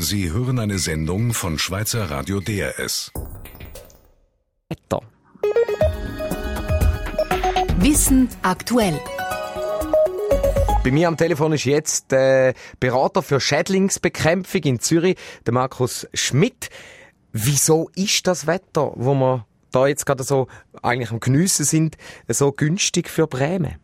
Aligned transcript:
Sie 0.00 0.30
hören 0.30 0.60
eine 0.60 0.78
Sendung 0.78 1.32
von 1.32 1.58
Schweizer 1.58 2.08
Radio 2.08 2.38
DRS. 2.38 3.12
Wetter. 4.68 5.00
Wissen 7.78 8.28
aktuell. 8.44 8.96
Bei 10.84 10.92
mir 10.92 11.08
am 11.08 11.16
Telefon 11.16 11.52
ist 11.52 11.64
jetzt 11.64 12.12
der 12.12 12.54
Berater 12.78 13.22
für 13.22 13.40
Schädlingsbekämpfung 13.40 14.62
in 14.62 14.78
Zürich, 14.78 15.16
der 15.44 15.52
Markus 15.52 16.08
Schmidt. 16.14 16.70
Wieso 17.32 17.90
ist 17.96 18.28
das 18.28 18.46
Wetter, 18.46 18.92
wo 18.94 19.14
wir 19.14 19.46
da 19.72 19.88
jetzt 19.88 20.06
gerade 20.06 20.22
so 20.22 20.46
eigentlich 20.80 21.10
am 21.10 21.18
Geniessen 21.18 21.64
sind, 21.64 21.96
so 22.28 22.52
günstig 22.52 23.08
für 23.08 23.26
Bremen? 23.26 23.78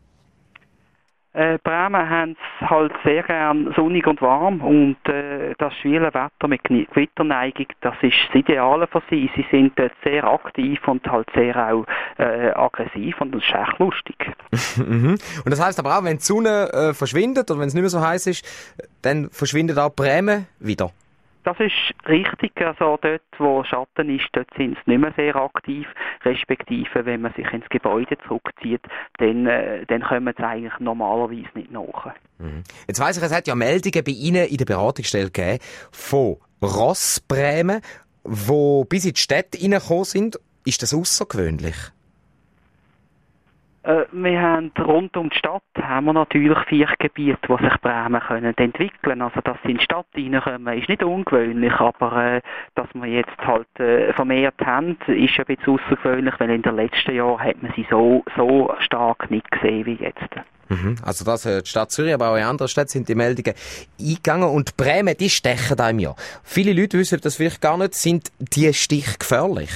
Äh, 1.35 1.59
Bremen 1.65 2.09
haben 2.09 2.37
es 2.61 2.71
halt 2.71 2.93
sehr 3.05 3.25
gern 3.25 3.75
sonnig 3.75 4.07
und 4.07 4.23
warm 4.23 4.61
und 4.61 4.97
äh, 5.07 5.24
das 5.59 5.75
schwere 5.75 6.13
Wetter 6.15 6.49
mit 6.49 6.63
Gewitterneigung, 6.65 7.67
das 7.81 7.95
ist 8.03 8.17
das 8.29 8.35
Ideale 8.37 8.87
für 8.87 9.03
sie. 9.11 9.31
Sie 9.37 9.47
sind 9.51 9.79
dort 9.79 9.93
sehr 10.03 10.25
aktiv 10.25 10.87
und 10.87 11.07
halt 11.07 11.29
sehr 11.35 11.57
auch 11.57 11.85
äh, 12.19 12.51
aggressiv 12.51 13.21
und 13.21 13.35
das 13.35 13.43
ist 13.43 13.55
echt 13.55 13.79
lustig. 13.79 14.17
Mhm. 14.77 15.17
und 15.45 15.51
das 15.51 15.65
heißt 15.65 15.79
aber 15.79 15.99
auch, 15.99 16.05
wenn 16.05 16.17
die 16.17 16.23
Sonne 16.23 16.69
äh, 16.73 16.95
verschwindet 16.95 17.51
oder 17.51 17.61
wenn 17.61 17.69
es 17.69 17.75
nicht 17.75 17.83
mehr 17.83 17.91
so 17.91 18.01
heiß 18.01 18.27
ist, 18.27 18.45
dann 19.03 19.31
verschwindet 19.31 19.79
auch 19.79 19.91
Bremen 19.91 20.47
wieder. 20.59 20.91
Das 21.45 21.61
ist 21.61 21.95
richtig. 22.09 22.53
Also 22.57 22.99
dort, 23.01 23.23
wo 23.39 23.63
Schatten 23.65 24.09
ist, 24.09 24.29
dort 24.33 24.49
sind 24.57 24.77
sie 24.85 24.91
nicht 24.91 25.01
mehr 25.01 25.13
sehr 25.15 25.37
aktiv. 25.37 25.87
Respektive, 26.25 27.05
wenn 27.05 27.23
man 27.23 27.33
sich 27.35 27.51
ins 27.53 27.69
Gebäude 27.69 28.17
zurückzieht, 28.27 28.83
dann, 29.19 29.47
äh, 29.47 29.85
dann 29.87 30.03
kommen 30.03 30.35
sie 30.37 30.45
eigentlich 30.45 30.79
normalerweise 30.81 31.49
nicht 31.55 31.71
nach. 31.71 32.15
Mhm. 32.39 32.63
Jetzt 32.87 33.01
weiss 33.01 33.17
ich, 33.17 33.23
es 33.23 33.35
hat 33.35 33.47
ja 33.47 33.55
Meldungen 33.55 34.05
bei 34.05 34.13
Ihnen 34.13 34.47
in 34.47 34.57
der 34.57 34.65
Beratungsstelle 34.65 35.31
gegeben 35.31 35.59
von 35.93 36.37
Rossbremen, 36.63 37.81
die 38.25 38.83
bis 38.89 39.05
in 39.05 39.13
die 39.13 39.21
Städte 39.21 39.61
reingekommen 39.61 40.05
sind. 40.05 40.39
Ist 40.65 40.83
das 40.83 40.95
außergewöhnlich? 40.95 41.77
Äh, 43.85 44.07
wir 44.13 44.41
haben 44.41 44.73
rund 44.79 45.17
um 45.17 45.29
die 45.29 45.37
Stadt 45.37 45.63
haben 45.81 46.07
wir 46.07 46.15
natürlich 46.15 46.59
vier 46.69 46.89
Gebiete, 46.99 47.39
wo 47.49 47.59
sich 47.59 47.81
Bremen 47.83 48.21
können 48.21 48.57
entwickeln. 48.57 49.21
Also 49.21 49.41
dass 49.43 49.59
sie 49.63 49.73
in 49.73 49.79
die 49.79 49.85
Stadt 49.85 50.07
reinkommen, 50.17 50.79
ist 50.79 50.89
nicht 50.89 51.03
ungewöhnlich, 51.03 51.73
aber 51.75 52.37
äh, 52.37 52.41
dass 52.75 52.89
wir 52.95 53.07
jetzt 53.07 53.37
halt 53.39 53.69
äh, 53.79 54.13
vermehrt 54.15 54.61
haben, 54.65 54.97
ist 55.07 55.39
ein 55.39 55.45
bisschen 55.45 55.75
außergewöhnlich, 55.75 56.35
weil 56.39 56.51
in 56.51 56.63
den 56.63 56.77
letzten 56.77 57.15
Jahren 57.15 57.41
hat 57.41 57.63
man 57.63 57.73
sie 57.77 57.87
so, 57.91 58.25
so 58.37 58.75
stark 58.81 59.31
nicht 59.31 59.51
gesehen 59.51 59.85
wie 59.85 59.95
jetzt. 59.95 60.31
Mhm. 60.71 60.97
Also 61.03 61.27
das, 61.27 61.45
äh, 61.45 61.63
die 61.63 61.69
Stadt 61.69 61.91
Zürich, 61.91 62.15
aber 62.15 62.31
auch 62.31 62.37
in 62.37 62.45
anderen 62.45 62.69
Städten 62.69 62.89
sind 62.89 63.09
die 63.09 63.15
Meldungen 63.15 63.55
eingegangen 64.01 64.49
und 64.49 64.79
Bremen, 64.79 65.15
die 65.19 65.29
stechen 65.29 65.77
da 65.77 65.91
im 65.91 65.99
Jahr. 65.99 66.17
Viele 66.43 66.73
Leute 66.73 66.99
wissen 66.99 67.21
das 67.23 67.37
vielleicht 67.37 67.61
gar 67.61 67.77
nicht, 67.77 67.95
sind 67.95 68.33
die 68.39 68.73
Stich 68.73 69.19
gefährlich? 69.19 69.71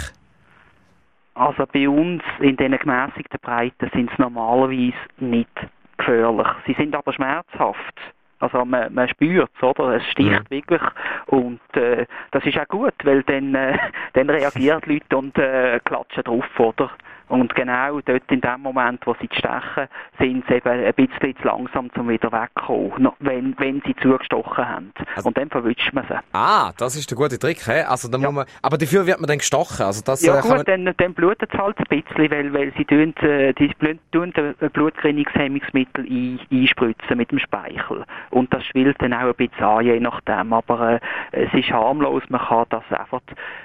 Also 1.38 1.66
bei 1.72 1.88
uns 1.88 2.22
in 2.40 2.56
diesen 2.56 2.76
gemäßigten 2.76 3.38
Breiten 3.40 3.90
sind 3.94 4.10
sie 4.10 4.22
normalerweise 4.22 4.92
nicht 5.18 5.48
gefährlich. 5.96 6.48
Sie 6.66 6.74
sind 6.74 6.96
aber 6.96 7.12
schmerzhaft. 7.12 7.94
Also 8.40 8.64
man, 8.64 8.92
man 8.92 9.08
spürt 9.08 9.50
es, 9.56 9.62
oder? 9.62 9.96
Es 9.96 10.04
sticht 10.10 10.30
ja. 10.30 10.50
wirklich 10.50 10.82
und 11.26 11.60
äh, 11.74 12.06
das 12.32 12.44
ist 12.44 12.58
auch 12.58 12.68
gut, 12.68 12.94
weil 13.04 13.22
dann, 13.24 13.54
äh, 13.54 13.78
dann 14.14 14.30
reagieren 14.30 14.80
die 14.84 14.94
Leute 14.94 15.16
und 15.16 15.38
äh, 15.38 15.80
klatschen 15.84 16.24
drauf, 16.24 16.44
oder? 16.58 16.90
Und 17.28 17.54
genau 17.54 18.00
dort 18.00 18.30
in 18.30 18.40
dem 18.40 18.60
Moment, 18.60 19.06
wo 19.06 19.14
sie 19.20 19.28
stechen, 19.32 19.88
sind 20.18 20.44
sie 20.48 20.54
eben 20.54 20.68
ein 20.68 20.94
bisschen 20.94 21.36
zu 21.36 21.46
langsam, 21.46 21.90
um 21.96 22.08
wieder 22.08 22.32
wegzukommen, 22.32 23.12
wenn, 23.20 23.54
wenn 23.58 23.82
sie 23.86 23.94
zugestochen 23.96 24.68
haben. 24.68 24.92
Also, 25.14 25.28
und 25.28 25.36
dann 25.36 25.48
verwünscht 25.50 25.92
man 25.92 26.04
sie. 26.08 26.18
Ah, 26.32 26.72
das 26.78 26.96
ist 26.96 27.10
der 27.10 27.16
gute 27.16 27.38
Trick, 27.38 27.58
he? 27.66 27.82
Also, 27.82 28.08
dann 28.08 28.22
ja. 28.22 28.28
muss 28.28 28.36
man, 28.36 28.46
aber 28.62 28.78
dafür 28.78 29.06
wird 29.06 29.20
man 29.20 29.28
dann 29.28 29.38
gestochen. 29.38 29.84
Also 29.84 30.02
das, 30.04 30.22
ja 30.22 30.38
äh, 30.38 30.42
gut, 30.42 30.66
dann, 30.66 30.94
dann 30.96 31.14
blutet 31.14 31.50
es 31.52 31.58
halt 31.58 31.76
ein 31.78 32.02
bisschen, 32.02 32.30
weil, 32.30 32.52
weil 32.52 32.72
sie 32.76 32.84
tun, 32.84 33.14
äh, 33.18 33.52
die 33.54 33.70
tun 34.12 34.32
Blutgerinnungshemmungsmittel 34.72 36.04
ein, 36.04 36.40
einspritzen 36.50 37.16
mit 37.16 37.30
dem 37.30 37.38
Speichel. 37.38 38.04
Und 38.30 38.52
das 38.52 38.64
schwillt 38.66 39.00
dann 39.00 39.12
auch 39.12 39.28
ein 39.28 39.34
bisschen 39.34 39.64
an, 39.64 39.84
je 39.84 40.00
nachdem. 40.00 40.52
Aber 40.52 40.94
äh, 40.94 41.00
es 41.32 41.52
ist 41.52 41.70
harmlos, 41.70 42.22
man 42.28 42.40
kann 42.40 42.66
das 42.70 42.84
einfach 42.90 43.20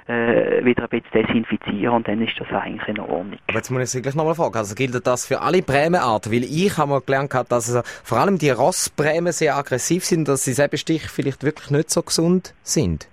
äh, 0.08 0.64
wieder 0.66 0.84
ein 0.84 1.02
bisschen 1.02 1.24
desinfizieren 1.26 1.96
und 1.96 2.08
dann 2.08 2.22
ist 2.22 2.40
das 2.40 2.50
eigentlich 2.50 2.88
in 2.88 3.00
Ordnung. 3.00 3.40
Aber 3.54 3.60
jetzt 3.60 3.70
muss 3.70 3.84
ich 3.84 3.90
Sie 3.92 4.02
gleich 4.02 4.16
nochmal 4.16 4.34
fragen. 4.34 4.58
Also 4.58 4.74
gilt 4.74 5.06
das 5.06 5.28
für 5.28 5.42
alle 5.42 5.62
Bremenarten? 5.62 6.32
Weil 6.32 6.44
ich 6.44 6.76
habe 6.76 6.90
mal 6.90 7.02
gelernt, 7.02 7.32
dass 7.50 7.70
also 7.70 7.84
vor 8.04 8.18
allem 8.18 8.40
die 8.40 8.50
Rossbremen 8.50 9.32
sehr 9.32 9.56
aggressiv 9.56 10.06
sind, 10.06 10.28
dass 10.28 10.44
sie 10.44 10.54
Säbestich 10.54 11.04
vielleicht 11.04 11.44
wirklich 11.44 11.70
nicht 11.70 11.92
so 11.92 12.02
gesund 12.02 12.56
sind. 12.64 13.08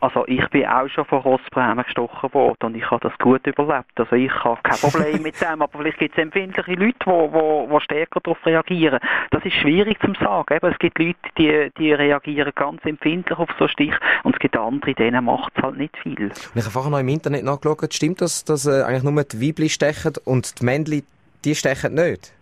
Also 0.00 0.24
ich 0.28 0.46
bin 0.50 0.64
auch 0.66 0.88
schon 0.88 1.04
von 1.06 1.18
Rossbremen 1.20 1.84
gestochen 1.84 2.32
worden 2.32 2.56
und 2.62 2.76
ich 2.76 2.88
habe 2.88 3.08
das 3.08 3.18
gut 3.18 3.44
überlebt. 3.46 3.98
Also 3.98 4.14
ich 4.14 4.32
habe 4.44 4.60
kein 4.62 4.78
Problem 4.78 5.22
mit 5.22 5.40
dem, 5.40 5.60
aber 5.60 5.78
vielleicht 5.78 5.98
gibt 5.98 6.16
es 6.16 6.22
empfindliche 6.22 6.74
Leute, 6.74 6.98
die 7.00 7.06
wo, 7.06 7.66
wo 7.68 7.80
stärker 7.80 8.20
darauf 8.20 8.44
reagieren. 8.46 9.00
Das 9.32 9.44
ist 9.44 9.54
schwierig 9.54 9.98
zu 10.00 10.12
sagen. 10.14 10.54
Eben, 10.54 10.72
es 10.72 10.78
gibt 10.78 10.98
Leute, 10.98 11.18
die, 11.36 11.70
die 11.78 11.92
reagieren 11.92 12.52
ganz 12.54 12.84
empfindlich 12.84 13.38
auf 13.38 13.48
so 13.58 13.66
Stich 13.66 13.94
und 14.22 14.36
es 14.36 14.40
gibt 14.40 14.56
andere, 14.56 14.94
denen 14.94 15.24
macht 15.24 15.52
es 15.56 15.62
halt 15.62 15.76
nicht 15.76 15.96
viel. 15.98 16.30
Ich 16.54 16.62
habe 16.62 16.70
vorher 16.70 16.90
noch 16.92 17.00
im 17.00 17.08
Internet 17.08 17.44
nachgeschaut, 17.44 17.92
stimmt 17.92 18.20
das, 18.20 18.44
dass 18.44 18.66
äh, 18.66 18.82
eigentlich 18.82 19.02
nur 19.02 19.24
die 19.24 19.48
Weibli 19.48 19.68
stechen 19.68 20.12
und 20.24 20.60
die 20.60 20.64
Männli, 20.64 21.02
die 21.44 21.56
stechen 21.56 21.94
nicht? 21.94 22.32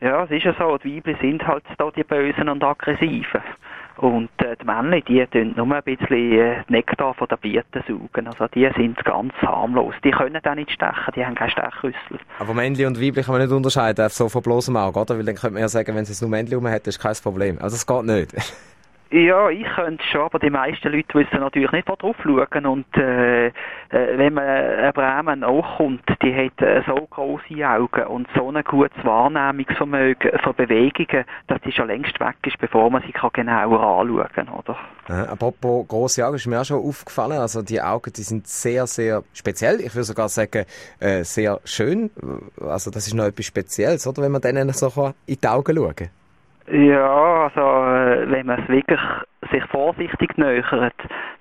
Ja, 0.00 0.24
es 0.24 0.30
ist 0.30 0.44
ja 0.44 0.54
so, 0.58 0.78
die 0.78 0.96
Weibli 0.96 1.16
sind 1.20 1.46
halt 1.46 1.64
da 1.76 1.90
die 1.90 2.02
Bösen 2.02 2.48
und 2.48 2.64
Aggressiven. 2.64 3.42
Und 4.02 4.30
äh, 4.38 4.56
die 4.60 4.64
Männer, 4.64 5.00
die 5.00 5.24
tun 5.28 5.54
nur 5.56 5.72
ein 5.72 5.82
bisschen 5.84 6.32
äh, 6.32 6.64
Nektar 6.66 7.14
von 7.14 7.28
der 7.28 7.36
Bieten 7.36 7.84
saugen. 7.86 8.26
Also 8.26 8.48
die 8.48 8.68
sind 8.76 8.96
ganz 9.04 9.32
harmlos. 9.34 9.94
Die 10.02 10.10
können 10.10 10.44
auch 10.44 10.54
nicht 10.56 10.72
stechen, 10.72 11.12
die 11.14 11.24
haben 11.24 11.36
keine 11.36 11.52
Stechrüssel. 11.52 12.18
Aber 12.40 12.52
Männli 12.52 12.84
und 12.84 13.00
Weibli 13.00 13.22
kann 13.22 13.34
man 13.34 13.42
nicht 13.42 13.52
unterscheiden, 13.52 14.08
so 14.08 14.28
von 14.28 14.42
bloßem 14.42 14.76
Auge, 14.76 14.98
oder? 14.98 15.16
Weil 15.16 15.24
dann 15.24 15.36
könnte 15.36 15.54
man 15.54 15.60
ja 15.60 15.68
sagen, 15.68 15.94
wenn 15.94 16.02
es 16.02 16.20
nur 16.20 16.28
Männli 16.28 16.56
rum 16.56 16.66
hat, 16.66 16.84
ist 16.88 16.98
kein 16.98 17.14
Problem. 17.22 17.58
Also 17.60 17.76
das 17.76 17.86
geht 17.86 18.04
nicht. 18.04 18.34
Ja, 19.12 19.50
ich 19.50 19.66
könnte 19.74 20.02
schon, 20.10 20.22
aber 20.22 20.38
die 20.38 20.48
meisten 20.48 20.90
Leute 20.90 21.12
wissen 21.12 21.40
natürlich 21.40 21.70
nicht, 21.70 21.86
wo 21.86 21.96
drauf 21.96 22.16
schauen. 22.22 22.64
Und 22.64 22.86
äh, 22.96 23.48
äh, 23.48 23.52
wenn 23.90 24.32
man 24.32 24.44
eine 24.44 24.90
Bremen 24.94 25.40
nachkommt, 25.40 26.02
die 26.22 26.34
hat 26.34 26.62
äh, 26.62 26.82
so 26.86 26.94
große 26.94 27.68
Augen 27.68 28.06
und 28.06 28.26
so 28.34 28.50
ein 28.50 28.64
gutes 28.64 29.04
Wahrnehmungsvermögen 29.04 30.38
für 30.42 30.54
Bewegungen, 30.54 31.26
dass 31.46 31.60
die 31.60 31.72
schon 31.72 31.88
längst 31.88 32.18
weg 32.20 32.36
ist, 32.46 32.56
bevor 32.56 32.90
man 32.90 33.02
sie 33.02 33.12
genauer 33.12 33.82
anschauen 33.82 34.28
kann, 34.34 34.48
oder? 34.48 34.78
Äh, 35.10 35.28
apropos 35.28 35.86
große 35.88 36.26
Augen, 36.26 36.36
ist 36.36 36.46
mir 36.46 36.62
auch 36.62 36.64
schon 36.64 36.82
aufgefallen. 36.82 37.38
Also 37.38 37.60
die 37.60 37.82
Augen, 37.82 38.14
die 38.16 38.22
sind 38.22 38.46
sehr, 38.46 38.86
sehr 38.86 39.24
speziell. 39.34 39.82
Ich 39.82 39.94
würde 39.94 40.04
sogar 40.04 40.30
sagen, 40.30 40.64
äh, 41.00 41.22
sehr 41.22 41.60
schön. 41.66 42.10
Also 42.62 42.90
das 42.90 43.06
ist 43.06 43.12
noch 43.12 43.26
etwas 43.26 43.44
Spezielles, 43.44 44.06
oder? 44.06 44.22
Wenn 44.22 44.32
man 44.32 44.40
denen 44.40 44.70
so 44.72 45.12
in 45.26 45.36
die 45.38 45.46
Augen 45.46 45.76
schauen 45.76 45.96
kann. 45.96 46.08
Ja, 46.70 47.50
also 47.54 47.60
äh, 48.02 48.30
wenn 48.30 48.46
man 48.46 48.62
es 48.62 48.68
wirklich 48.68 49.00
sich 49.50 49.64
vorsichtig 49.66 50.36
nähert, 50.36 50.94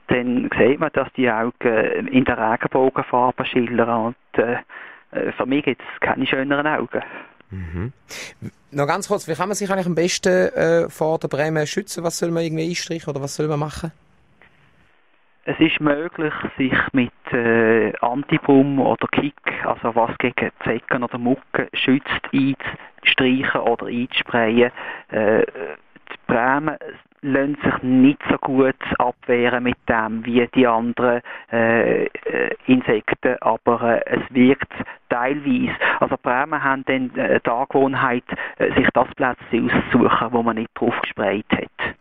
dann 0.08 0.50
sieht 0.58 0.80
man, 0.80 0.90
dass 0.94 1.12
die 1.14 1.30
Augen 1.30 2.08
in 2.08 2.26
der 2.26 2.38
Regenbogenfarbe 2.38 3.46
schillern 3.46 4.08
und 4.08 4.44
äh, 4.44 4.58
äh 5.12 5.32
für 5.34 5.46
mich 5.46 5.66
gibt 5.66 5.82
es 5.82 6.00
keine 6.00 6.26
schöneren 6.26 6.68
Augen. 6.68 7.02
Mhm. 7.50 7.94
Noch 8.72 8.88
ganz 8.88 9.08
kurz, 9.08 9.28
wie 9.28 9.34
kann 9.34 9.50
man 9.50 9.56
sich 9.56 9.70
eigentlich 9.70 9.88
am 9.88 9.96
besten 9.96 10.50
äh, 10.54 10.90
vor 10.90 11.20
der 11.20 11.28
Bremen 11.28 11.68
schützen? 11.68 12.04
Was 12.04 12.18
soll 12.18 12.32
man 12.32 12.44
irgendwie 12.44 12.70
einstreichen 12.70 13.10
oder 13.10 13.22
was 13.22 13.36
soll 13.36 13.48
man 13.48 13.60
machen? 13.60 13.92
Es 15.44 15.60
ist 15.60 15.82
möglich, 15.82 16.34
sich 16.58 16.74
mit 16.94 17.12
äh, 17.34 17.92
Antibum 18.00 18.80
oder 18.80 19.08
Kick, 19.08 19.34
also 19.66 19.96
was 19.96 20.16
gegen 20.20 20.52
Zecken 20.64 21.04
oder 21.04 21.18
Mucken 21.18 21.68
schützt, 21.74 22.30
einzustreichen 22.32 23.62
oder 23.62 23.88
einzusprayen. 23.88 24.72
Äh, 25.10 25.44
Bremen 26.32 26.78
lassen 27.24 27.58
sich 27.62 27.84
nicht 27.84 28.22
so 28.30 28.38
gut 28.38 28.76
abwehren 28.98 29.64
mit 29.64 29.78
dem 29.88 30.26
wie 30.26 30.48
die 30.56 30.66
anderen 30.66 31.22
äh, 31.52 32.06
äh, 32.06 32.10
Insekten, 32.68 33.36
aber 33.42 34.02
äh, 34.02 34.18
es 34.18 34.34
wirkt 34.34 34.72
teilweise. 35.10 35.76
Also 36.00 36.16
Bremen 36.24 36.64
haben 36.64 36.86
dann 36.86 37.14
äh, 37.18 37.40
die 37.46 37.50
Angewohnheit, 37.50 38.24
äh, 38.58 38.74
sich 38.76 38.88
das 38.94 39.08
Plätzchen 39.16 39.70
auszusuchen, 39.70 40.32
wo 40.32 40.42
man 40.42 40.56
nicht 40.56 40.70
drauf 40.74 40.96
gesprayt 41.02 41.46
hat. 41.52 41.96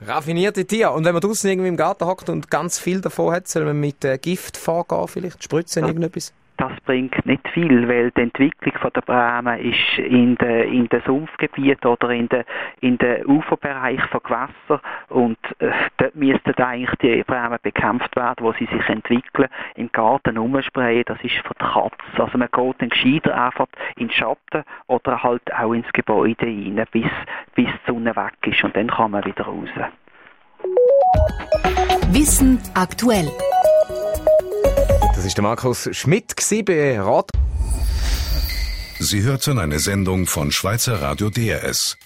Raffinierte 0.08 0.66
Tiere. 0.66 0.92
Und 0.92 1.04
wenn 1.04 1.12
man 1.12 1.20
draußen 1.20 1.48
irgendwie 1.48 1.68
im 1.68 1.76
Garten 1.76 2.06
hockt 2.06 2.30
und 2.30 2.50
ganz 2.50 2.80
viel 2.80 3.02
davon 3.02 3.34
hat, 3.34 3.48
soll 3.48 3.66
man 3.66 3.78
mit 3.78 4.02
äh, 4.04 4.16
Gift 4.18 4.56
vorgehen, 4.56 5.08
vielleicht 5.08 5.44
spritzen, 5.44 5.82
ja. 5.82 5.88
irgendetwas? 5.88 6.32
Das 6.56 6.72
bringt 6.84 7.26
nicht 7.26 7.46
viel, 7.48 7.88
weil 7.88 8.10
die 8.12 8.22
Entwicklung 8.22 8.74
von 8.80 8.90
der 8.94 9.00
Bremen 9.00 9.58
ist 9.60 9.98
in 9.98 10.36
den 10.36 10.72
in 10.72 10.88
de 10.88 11.00
Sumpfgebieten 11.04 11.90
oder 11.90 12.10
in 12.10 12.28
den 12.28 12.44
in 12.80 12.98
de 12.98 13.24
Uferbereich 13.24 14.02
von 14.06 14.20
Gewässern 14.22 14.80
und 15.08 15.38
äh, 15.58 15.70
dort 15.96 16.14
müssten 16.14 16.54
eigentlich 16.54 16.98
die 17.02 17.22
Bremen 17.24 17.58
bekämpft 17.62 18.14
werden, 18.16 18.44
wo 18.44 18.52
sie 18.52 18.66
sich 18.66 18.88
entwickeln, 18.88 19.48
im 19.74 19.90
Garten 19.92 20.38
umsprayen, 20.38 21.04
das 21.06 21.18
ist 21.22 21.34
für 21.36 21.54
die 21.54 21.64
Katze. 21.64 22.22
Also 22.22 22.38
man 22.38 22.48
geht 22.50 22.82
dann 22.82 22.88
gescheiter 22.88 23.44
einfach 23.44 23.66
in 23.96 24.08
den 24.08 24.12
Schatten 24.12 24.64
oder 24.86 25.22
halt 25.22 25.52
auch 25.52 25.72
ins 25.72 25.92
Gebäude 25.92 26.46
rein, 26.46 26.84
bis, 26.92 27.10
bis 27.54 27.66
die 27.66 27.90
Sonne 27.90 28.14
weg 28.14 28.34
ist 28.46 28.62
und 28.62 28.76
dann 28.76 28.88
kann 28.88 29.10
man 29.10 29.24
wieder 29.24 29.44
raus. 29.44 29.68
Wissen 32.12 32.60
aktuell. 32.74 33.28
Das 35.16 35.24
ist 35.24 35.36
der 35.36 35.42
Markus 35.42 35.88
Schmidt 35.92 36.34
bei 36.66 37.00
Rat. 37.00 37.30
Sie 38.98 39.22
hörten 39.22 39.58
eine 39.58 39.78
Sendung 39.78 40.26
von 40.26 40.50
Schweizer 40.50 41.00
Radio 41.00 41.30
DRS. 41.30 41.96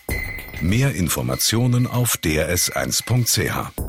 Mehr 0.60 0.94
Informationen 0.94 1.87
auf 1.87 2.14
drs1.ch. 2.22 3.88